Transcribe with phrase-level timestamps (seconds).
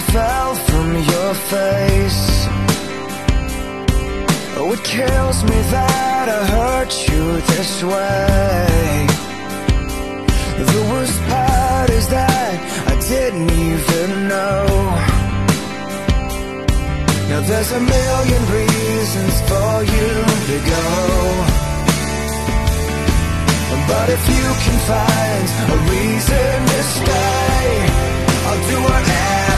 [0.00, 2.46] fell from your face.
[4.56, 9.06] Oh, it kills me that I hurt you this way.
[10.72, 12.56] The worst part is that
[12.92, 14.66] I didn't even know.
[17.30, 20.10] Now there's a million reasons for you
[20.50, 20.86] to go.
[23.90, 27.50] But if you can find a reason to stay
[28.50, 29.49] I'll do whatever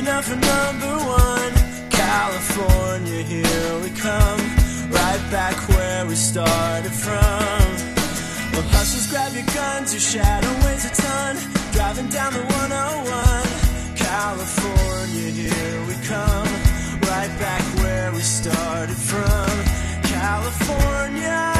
[0.00, 1.52] enough for number one.
[1.90, 4.40] California, here we come.
[4.90, 7.60] Right back where we started from.
[8.52, 11.36] Well, hustlers, grab your guns, your shadow weighs a ton.
[11.72, 13.96] Driving down the 101.
[13.96, 16.48] California, here we come.
[17.12, 19.52] Right back where we started from.
[20.16, 21.59] California.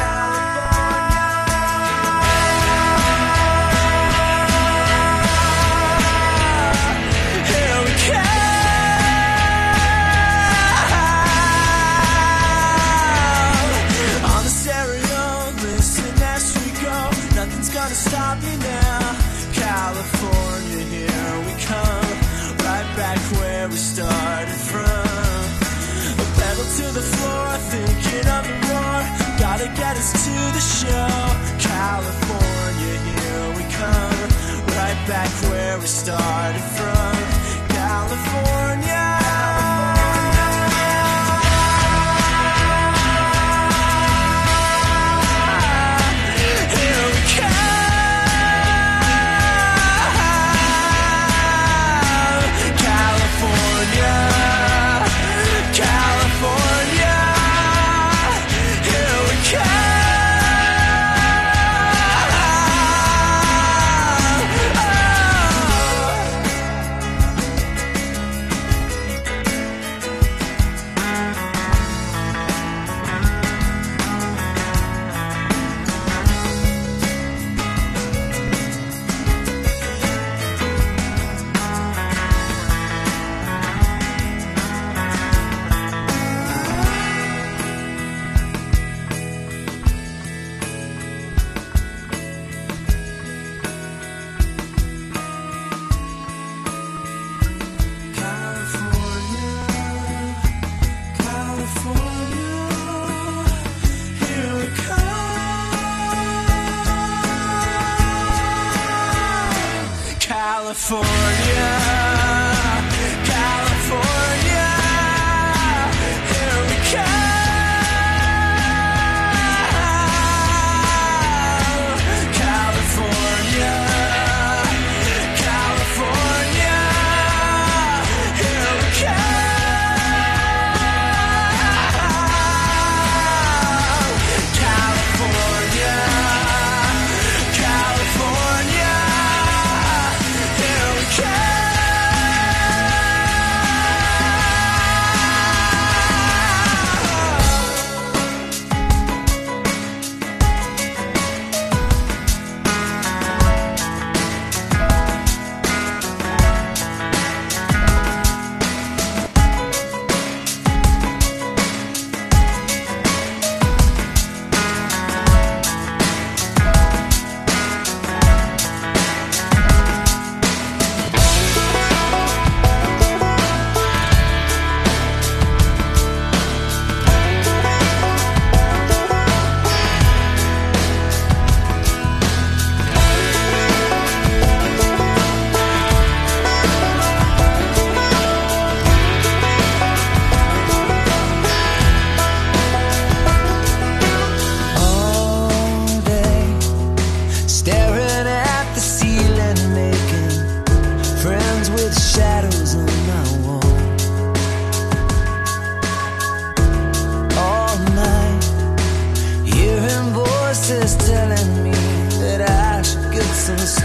[30.01, 31.11] Us to the show.
[31.59, 34.29] California, here we come.
[34.77, 37.13] Right back where we started from.
[37.69, 39.00] California.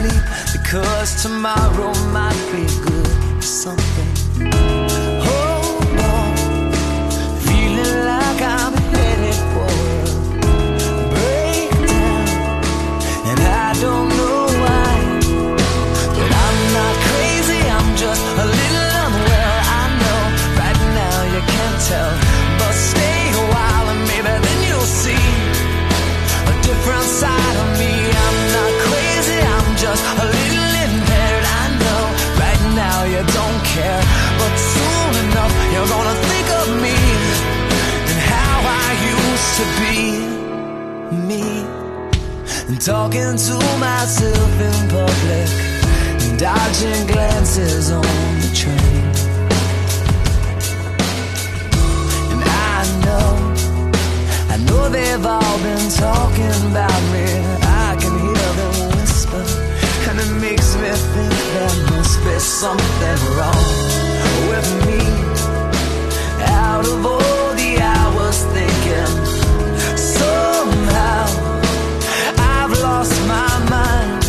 [0.08, 4.05] Sleep because tomorrow might be good something.
[33.76, 34.04] Care,
[34.40, 36.98] but soon enough you're gonna think of me
[38.10, 39.98] and how I used to be
[41.28, 41.44] me.
[42.68, 43.56] And talking to
[43.88, 45.48] myself in public,
[46.24, 49.04] and dodging glances on the train.
[52.32, 53.30] And I know,
[54.54, 57.28] I know they've all been talking about me.
[57.88, 59.44] I can hear them whisper,
[60.08, 61.85] and it makes me think must
[62.26, 63.66] there's something wrong
[64.50, 65.00] with me.
[66.42, 69.12] Out of all the hours thinking,
[69.96, 71.24] somehow
[72.36, 74.24] I've lost my mind.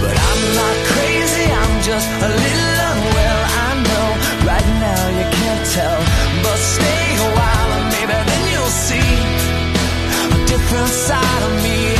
[0.00, 3.40] But I'm not crazy, I'm just a little unwell.
[3.66, 4.08] I know
[4.50, 6.00] right now you can't tell,
[6.44, 9.12] but stay a while and maybe then you'll see
[10.36, 11.99] a different side of me.